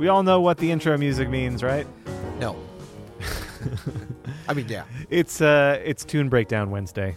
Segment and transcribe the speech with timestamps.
[0.00, 1.86] We all know what the intro music means, right?
[2.38, 2.56] No.
[4.48, 4.84] I mean, yeah.
[5.10, 7.16] It's uh it's Tune Breakdown Wednesday.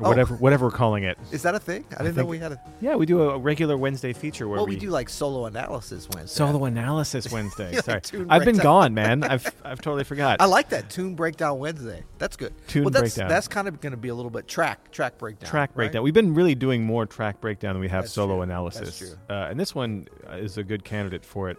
[0.00, 0.08] Or Oh.
[0.08, 1.18] whatever whatever we're calling it.
[1.30, 1.84] Is that a thing?
[1.92, 2.60] I didn't know think- we had a.
[2.80, 6.08] Yeah, we do a regular Wednesday feature where Well, we, we do like solo analysis
[6.14, 6.34] Wednesday.
[6.34, 7.68] solo analysis Wednesday.
[7.72, 8.00] Yeah, like Sorry.
[8.00, 8.62] Tune I've been Breakdown.
[8.64, 9.24] gone, man.
[9.24, 10.40] I've I've totally forgot.
[10.40, 12.02] I like that tune breakdown Wednesday.
[12.16, 12.54] That's good.
[12.66, 13.28] Tune well, that's, breakdown.
[13.28, 15.50] That's kind of going to be a little bit track track breakdown.
[15.50, 16.02] track breakdown.
[16.02, 18.42] We've been really doing more track breakdown than we have That's solo true.
[18.42, 18.80] analysis.
[18.80, 19.18] That's true.
[19.28, 21.58] Uh, and this one uh, is a good candidate for it.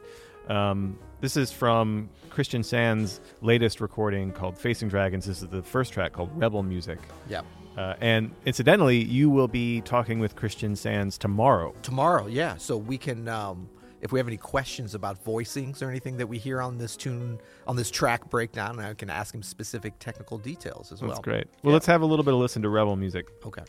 [0.50, 5.26] Um, this is from Christian Sands' latest recording called Facing Dragons.
[5.26, 7.00] This is the first track called Rebel Music.
[7.30, 7.42] Yeah.
[7.78, 11.74] Uh, and incidentally, you will be talking with Christian Sands tomorrow.
[11.82, 12.58] Tomorrow, yeah.
[12.58, 13.68] So we can, um,
[14.02, 17.40] if we have any questions about voicings or anything that we hear on this tune,
[17.66, 21.12] on this track breakdown, I can ask him specific technical details as well.
[21.12, 21.48] That's great.
[21.64, 21.73] Well, Yeah.
[21.73, 23.28] let's have a little bit of listen to Rebel Music.
[23.45, 23.64] Okay.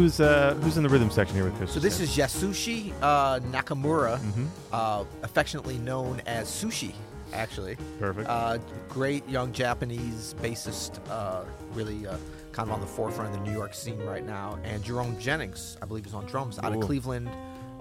[0.00, 1.74] Who's uh, who's in the rhythm section here with Christian?
[1.74, 4.46] So this is Yasushi uh, Nakamura, Mhm.
[4.72, 6.94] uh, affectionately known as Sushi,
[7.34, 7.76] actually.
[7.98, 8.26] perfect.
[8.26, 8.56] Uh,
[8.88, 11.42] great young Japanese bassist, uh,
[11.74, 12.16] really uh,
[12.52, 14.58] kind of on the forefront of the New York scene right now.
[14.64, 16.80] And Jerome Jennings, I believe, is on drums out Cool.
[16.80, 17.28] of Cleveland,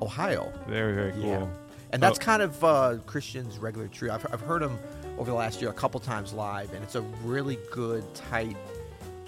[0.02, 0.52] Ohio.
[0.68, 1.22] very very cool.
[1.24, 1.46] Yeah.
[1.94, 2.22] And that's Oh.
[2.22, 4.14] kind of uh, Christian's regular trio.
[4.14, 4.78] I've, I've heard him
[5.18, 8.58] over the last year a couple times live, and it's a really good, tight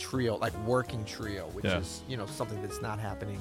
[0.02, 1.78] trio, like working trio, which Yeah.
[1.80, 3.40] is you know something that's not happening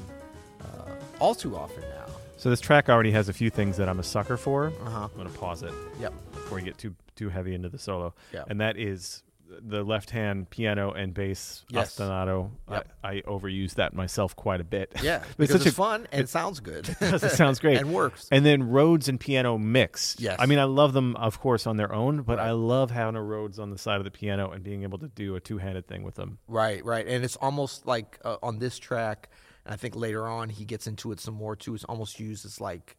[0.60, 2.06] uh, all too often now.
[2.36, 4.66] So this track already has a few things that I'm a sucker for.
[4.84, 5.08] Uh huh.
[5.10, 6.12] I'm gonna pause it Yep.
[6.32, 8.14] before we get too too heavy into the solo.
[8.48, 9.22] And that is
[9.62, 11.96] the left hand piano and bass Yes.
[11.96, 12.50] ostinato.
[12.70, 12.88] Yep.
[13.02, 14.92] I, I overuse that myself quite a bit.
[15.02, 16.94] Yeah, It's because such it's a- fun and it sounds good.
[17.00, 17.22] does.
[17.24, 17.78] It sounds great.
[17.78, 18.28] and works.
[18.30, 20.20] And then Rhodes and piano mixed.
[20.20, 20.36] Yes.
[20.38, 22.48] I mean, I love them, of course, on their own, but Right.
[22.48, 25.08] I love having a Rhodes on the side of the piano and being able to
[25.08, 26.38] do a two handed thing with them.
[26.48, 29.28] Right, right, and it's almost like uh, on this track,
[29.64, 31.74] and I think later on he gets into it some more too.
[31.74, 32.96] It's almost used as like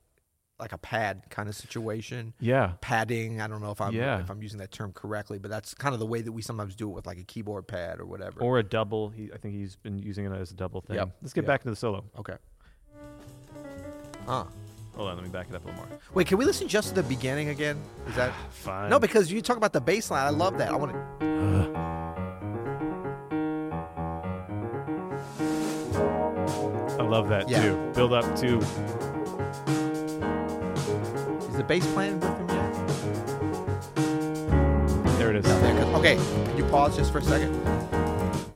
[0.61, 2.33] like a pad kind of situation.
[2.39, 2.73] Yeah.
[2.81, 3.41] Padding.
[3.41, 4.19] I don't know if I'm Yeah.
[4.21, 6.75] if I'm using that term correctly, but that's kind of the way that we sometimes
[6.75, 8.39] do it with like a keyboard pad or whatever.
[8.41, 9.09] Or a double.
[9.09, 10.95] He, I think he's been using it as a double thing.
[10.97, 11.09] Yep.
[11.21, 11.47] Let's get Yep.
[11.47, 12.05] back to the solo.
[12.17, 12.35] okay.
[14.27, 14.47] Ah,
[14.95, 15.99] Hold on, let me back it up a little more.
[16.13, 16.27] wait.
[16.27, 17.77] Can we listen just to the beginning again?
[18.07, 18.89] Is that Fine.
[18.89, 18.99] no?
[18.99, 20.25] Because you talk about the bass line.
[20.27, 20.69] I love that.
[20.69, 21.81] I want to.
[26.99, 27.61] I love that Yeah.
[27.63, 27.91] too.
[27.95, 29.20] Build up to.
[31.61, 32.73] The bass playing with him yet?
[35.19, 35.43] There it is.
[35.45, 35.85] There.
[35.95, 37.53] Okay, can you pause just for a second?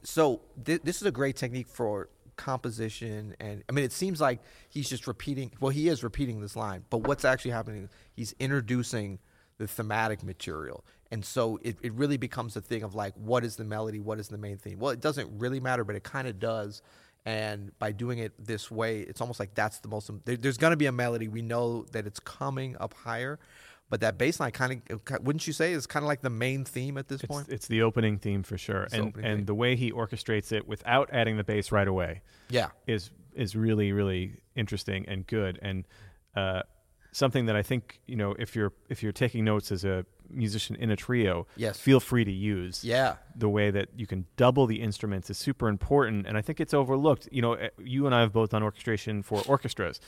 [0.01, 4.39] So thi- this is a great technique for composition, and I mean, it seems like
[4.69, 5.51] he's just repeating.
[5.59, 7.89] Well, he is repeating this line, but what's actually happening?
[8.15, 9.19] He's introducing
[9.59, 13.55] the thematic material, and so it, it really becomes a thing of like, what is
[13.55, 13.99] the melody?
[13.99, 14.79] What is the main theme?
[14.79, 16.81] Well, it doesn't really matter, but it kind of does.
[17.25, 20.11] And by doing it this way, it's almost like that's the most.
[20.25, 21.27] There, there's going to be a melody.
[21.27, 23.39] We know that it's coming up higher,
[23.89, 26.65] but that bass line kind of, wouldn't you say, is kind of like the main
[26.65, 27.49] theme at this It's, point?
[27.49, 29.45] it's the opening theme for sure, It's and opening and theme.
[29.47, 32.69] the way he orchestrates it without adding the bass right away Yeah.
[32.87, 35.83] is is really really interesting and good, and
[36.35, 36.61] uh,
[37.15, 40.75] something that I think you know if you're if you're taking notes as a musician
[40.75, 41.79] in a trio, Yes.
[41.79, 42.83] feel free to use.
[42.83, 43.15] Yeah.
[43.35, 46.73] the way that you can double the instruments is super important and i think it's
[46.73, 49.99] overlooked you know eh, you and i have both done orchestration for orchestras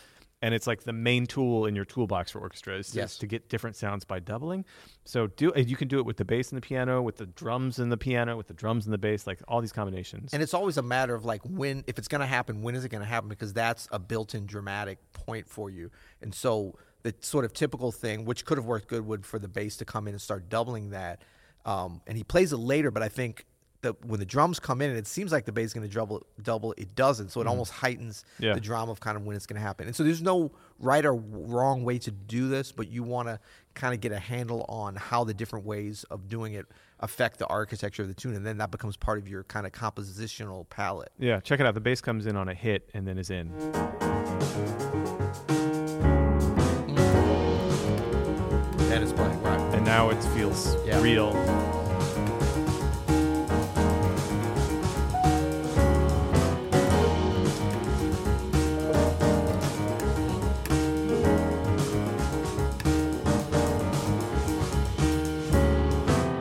[0.41, 3.11] and it's like the main tool in your toolbox for orchestras Yes.
[3.11, 4.63] is to get different sounds by doubling
[5.03, 7.25] so do eh, you can do it with the bass and the piano with the
[7.27, 10.41] drums and the piano with the drums and the bass like all these combinations And
[10.41, 12.89] it's always a matter of like when, if it's going to happen, when is it
[12.89, 13.27] going to happen?
[13.29, 15.91] Because that's a built-in dramatic point for you.
[16.21, 16.75] And so
[17.07, 19.85] the sort of typical thing, which could have worked good, would for the bass to
[19.85, 21.21] come in and start doubling that.
[21.65, 23.45] Um, and he plays it later, but I think
[23.81, 25.93] that when the drums come in, and it seems like the bass is going to
[25.93, 27.29] double, double, it doesn't.
[27.29, 28.25] So it almost heightens.
[28.39, 28.53] Yeah.
[28.55, 29.85] the drama of kind of when it's going to happen.
[29.87, 33.39] And so there's no right or wrong way to do this, but you want to
[33.75, 36.65] kind of get a handle on how the different ways of doing it
[36.99, 39.71] affect the architecture of the tune, and then that becomes part of your kind of
[39.71, 41.11] compositional palette.
[41.19, 43.51] yeah check it out the bass comes in on a hit and then is in
[48.89, 49.59] That is playing right.
[49.75, 51.01] and now it feels Yeah.
[51.01, 51.33] real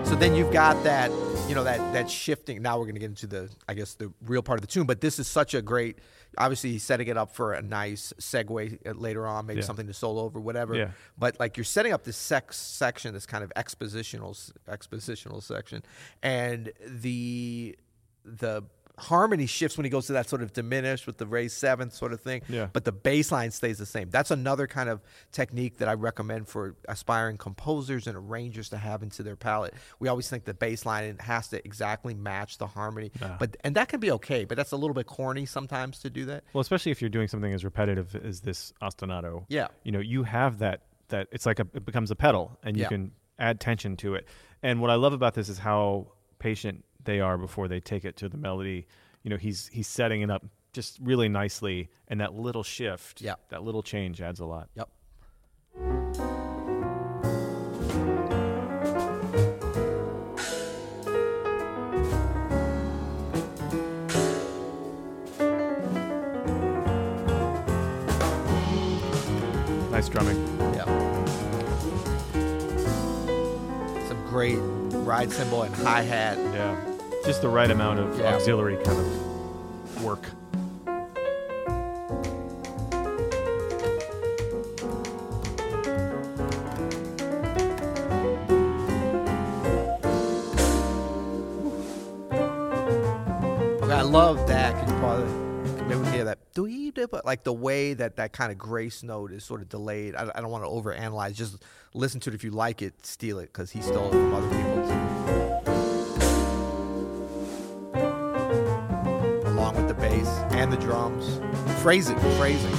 [0.05, 1.11] So then you've got that
[1.49, 2.63] you know that that shifting.
[2.63, 4.87] Now we're going to get into the I guess the real part of the tune,
[4.87, 5.99] but this is such a great
[6.39, 9.67] obviously he's setting it up for a nice segue uh, later on, maybe Yeah.
[9.67, 10.75] something to solo over, whatever.
[10.75, 10.91] Yeah.
[11.19, 15.83] But like you're setting up this sex section, this kind of expositional expositional section,
[16.23, 17.79] and the
[18.25, 18.63] the
[18.99, 22.13] harmony shifts when he goes to that sort of diminished with the raised seventh sort
[22.13, 22.41] of thing.
[22.49, 22.69] Yeah.
[22.73, 24.09] But the bass line stays the same.
[24.11, 25.03] That's another kind of
[25.33, 29.75] technique that I recommend for aspiring composers and arrangers to have into their palette.
[29.99, 33.37] We always think the bass line has to exactly match the harmony, Ah.
[33.39, 34.45] but and that can be okay.
[34.45, 36.45] But that's a little bit corny sometimes to do that.
[36.55, 39.45] Well, especially if you're doing something as repetitive as this ostinato.
[39.49, 39.69] Yeah.
[39.83, 42.83] You know, you have that that it's like a it becomes a pedal and you
[42.85, 42.89] Yeah.
[42.89, 44.27] can add tension to it.
[44.63, 46.07] And what I love about this is how
[46.39, 48.87] patient they are before they take it to the melody.
[49.23, 53.37] You know, he's he's setting it up just really nicely and that little shift, Yeah.
[53.49, 54.69] that little change adds a lot.
[54.75, 54.89] Yep.
[69.91, 70.37] Nice drumming.
[70.75, 70.85] Yeah.
[74.09, 76.37] Some great ride cymbal and hi hat.
[76.39, 76.96] Yeah.
[77.27, 78.37] Just the right amount of Yeah.
[78.37, 80.23] auxiliary kind of work.
[93.83, 94.75] Okay, I love that.
[94.79, 95.87] Can you pause it?
[95.87, 96.39] Maybe we hear that.
[96.55, 99.61] Do you do but like the way that that kind of grace note is sort
[99.61, 100.15] of delayed.
[100.17, 101.35] I, I don't want to overanalyze.
[101.35, 101.63] Just
[101.95, 102.35] listen to it.
[102.35, 105.66] If you like it, steal it because he stole it from other people too.
[110.71, 111.41] The drums,
[111.83, 112.75] phrasing, phrasing.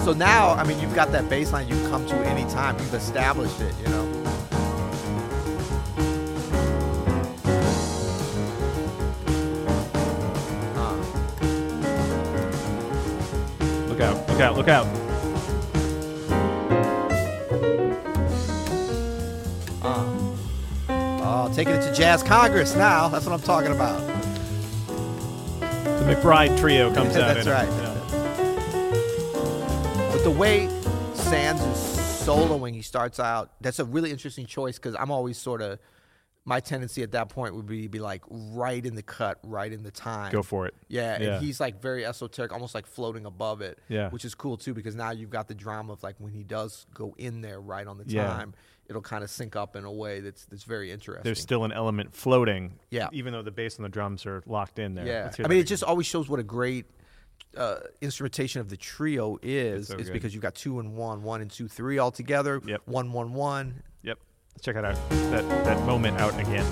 [0.00, 2.76] So now, I mean, you've got that bass line you can come to anytime.
[2.78, 4.08] You've established it, you know.
[10.76, 10.96] Uh,
[13.88, 14.86] Look out, look out, look out.
[19.82, 20.04] Uh.
[21.24, 23.08] Oh, taking it to Jazz Congress now.
[23.08, 24.11] That's what I'm talking about.
[25.84, 27.34] The McBride trio comes out.
[27.34, 27.68] That's right.
[27.68, 27.98] Yeah.
[30.12, 30.68] But the way
[31.14, 33.50] Sands is soloing, he starts out.
[33.60, 35.78] That's a really interesting choice because I'm always sort of.
[36.44, 39.84] My tendency at that point would be be like right in the cut, right in
[39.84, 40.32] the time.
[40.32, 40.74] Go for it.
[40.88, 41.34] Yeah, Yeah.
[41.36, 43.78] and he's like very esoteric, almost like floating above it.
[43.88, 44.10] Yeah.
[44.10, 46.84] which is cool too because now you've got the drama of like when he does
[46.94, 48.26] go in there right on the Yeah.
[48.26, 48.54] time,
[48.88, 51.22] it'll kind of sync up in a way that's that's very interesting.
[51.22, 52.78] There's still an element floating.
[52.90, 53.08] Yeah.
[53.12, 55.06] Even though the bass and the drums are locked in there.
[55.06, 56.86] Yeah, I mean, it just always shows what a great
[57.56, 59.88] uh, instrumentation of the trio is.
[59.88, 60.12] so is good.
[60.14, 62.60] because you've got two and one, one and two, three all together.
[62.66, 62.82] Yep.
[62.86, 63.82] One, one, one.
[64.02, 64.18] Yep.
[64.54, 64.96] Let's check it out.
[65.30, 66.66] That that moment out again.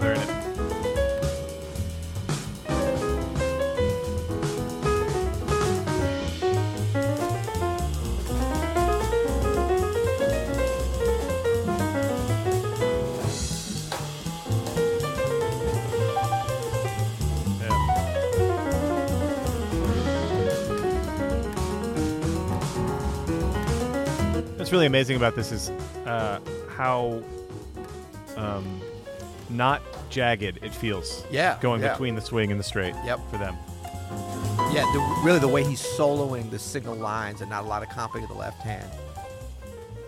[0.00, 0.28] They're in it.
[24.58, 25.70] What's really amazing about this is
[26.04, 27.22] uh, how
[28.36, 28.82] um,
[29.56, 31.24] not jagged it feels.
[31.30, 31.92] Yeah, Going yeah.
[31.92, 32.94] between the swing and the straight.
[33.04, 33.20] Yep.
[33.30, 33.56] For them.
[34.72, 37.88] Yeah, the, really the way he's soloing the single lines and not a lot of
[37.88, 38.88] comping of the left hand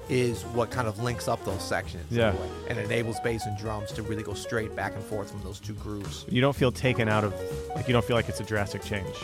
[0.08, 2.10] is what kind of links up those sections.
[2.12, 2.30] in a Yeah.
[2.32, 5.58] way, and enables bass and drums to really go straight back and forth from those
[5.58, 6.24] two grooves.
[6.28, 7.34] You don't feel taken out of,
[7.74, 9.16] like, you don't feel like it's a drastic change.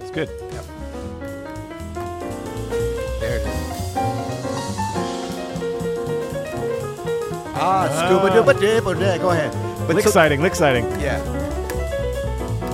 [0.00, 0.30] It's good.
[0.52, 0.64] Yep.
[7.64, 8.54] Ah, scuba dooba
[8.98, 9.18] da.
[9.18, 9.52] Go ahead.
[9.86, 10.84] But lick so- sighting, lick sighting.
[11.00, 11.20] Yeah.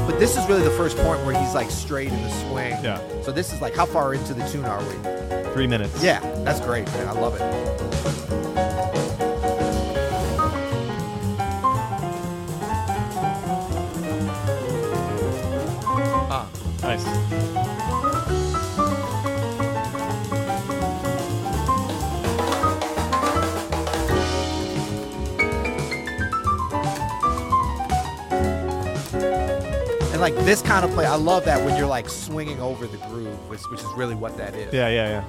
[0.07, 2.73] But this is really the first point where he's like straight in the swing.
[2.83, 2.99] Yeah.
[3.23, 5.53] So this is like, how far into the tune are we?
[5.53, 6.03] Three minutes.
[6.03, 7.09] Yeah, that's great, man.
[7.09, 8.68] I love it.
[30.21, 31.07] And like this kind of play.
[31.07, 34.37] I love that when you're like swinging over the groove, which, which is really what
[34.37, 34.73] that is.
[34.73, 35.25] Yeah, yeah, yeah.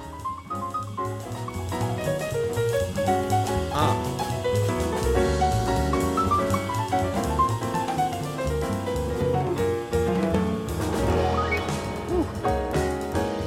[3.72, 4.16] Uh.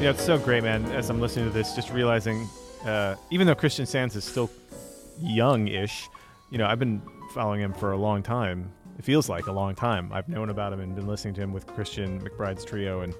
[0.01, 0.85] Yeah, it's so great, man.
[0.91, 2.47] As I'm listening to this, just realizing,
[2.85, 4.49] uh, even though Christian Sands is still
[5.21, 6.09] young-ish,
[6.51, 7.01] you know, I've been
[7.33, 8.71] following him for a long time.
[8.97, 10.11] It feels like a long time.
[10.13, 13.13] I've known about him and been listening to him with Christian McBride's trio, and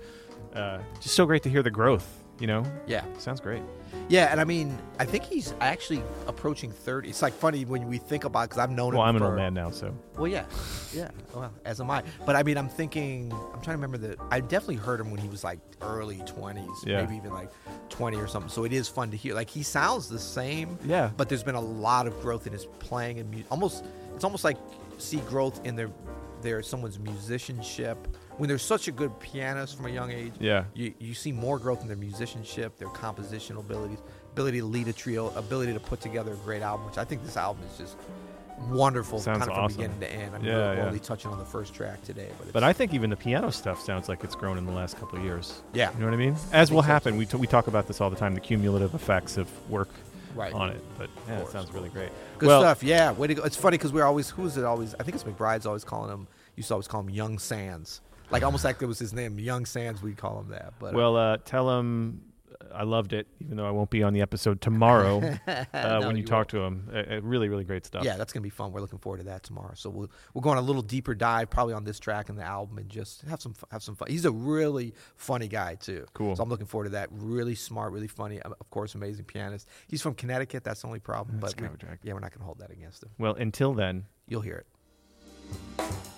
[0.54, 2.20] uh, just so great to hear the growth.
[2.40, 3.06] You know, Yeah.
[3.20, 3.62] sounds great.
[4.10, 7.10] Yeah, and I mean, I think he's actually approaching 30.
[7.10, 8.98] It's like funny when we think about because I've known him.
[8.98, 10.46] Well, him I'm an for, old man now, so Well, yeah,
[10.94, 11.10] yeah.
[11.36, 12.02] Well, as am I.
[12.26, 13.32] But I mean, I'm thinking.
[13.32, 14.18] I'm trying to remember that.
[14.32, 17.02] I definitely heard him when he was like early 20s, Yeah.
[17.04, 17.52] maybe even like
[17.90, 18.50] 20 or something.
[18.50, 19.36] So it is fun to hear.
[19.36, 20.80] Like he sounds the same.
[20.84, 21.12] Yeah.
[21.16, 23.86] But there's been a lot of growth in his playing and mu- almost.
[24.16, 24.58] It's almost like
[24.98, 25.90] see growth in their
[26.42, 27.98] their someone's musicianship
[28.38, 30.34] when they're such a good pianist from a young age.
[30.40, 30.66] Yeah.
[30.74, 34.00] You you see more growth in their musicianship, their compositional abilities,
[34.34, 36.86] ability to lead a trio, ability to put together a great album.
[36.86, 37.98] Which I think this album is just
[38.70, 40.36] wonderful, Sounds kind of from beginning to end.
[40.36, 40.86] I mean, Yeah, we're yeah.
[40.86, 43.82] only touching on the first track today, but, But I think even the piano stuff
[43.82, 45.62] sounds like it's grown in the last couple of years.
[45.74, 45.92] Yeah.
[45.94, 46.36] You know what I mean?
[46.52, 47.18] As will think so, happen.
[47.18, 49.90] We, t- we talk about this all the time the cumulative effects of work
[50.36, 50.54] Right.
[50.54, 50.84] on it.
[50.98, 52.10] But yeah, it sounds really great.
[52.38, 52.84] good well, stuff.
[52.84, 53.44] Yeah, way to go.
[53.44, 54.96] It's funny because we're always who's it always?
[55.00, 56.28] I think it's McBride's always calling him.
[56.56, 59.66] Used to always call him Young Sands, like almost like it was his name, Young
[59.66, 60.02] Sands.
[60.02, 60.74] We'd call him that.
[60.80, 62.22] But uh, Well, uh, tell him
[62.76, 66.16] I loved it, even though I won't be on the episode tomorrow uh, No, when
[66.16, 66.90] you, you talk to him.
[66.94, 68.04] Uh, really, really great stuff.
[68.04, 68.72] yeah, that's gonna be fun.
[68.72, 69.74] We're looking forward to that tomorrow.
[69.76, 72.44] So we'll we'll go on a little deeper dive, probably on this track and the
[72.44, 74.10] album, and just have some have some fun.
[74.10, 76.06] He's a really funny guy too.
[76.14, 76.36] Cool.
[76.36, 77.10] So I'm looking forward to that.
[77.12, 78.42] Really smart, really funny.
[78.42, 79.68] uh, Of course, amazing pianist.
[79.88, 80.64] He's from Connecticut.
[80.64, 81.40] That's the only problem.
[81.40, 83.10] That's but we, yeah, we're not gonna hold that against him.
[83.18, 84.64] Well, until then, You'll hear
[85.78, 86.13] it.